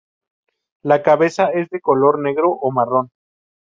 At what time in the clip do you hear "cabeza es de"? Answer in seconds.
1.03-1.79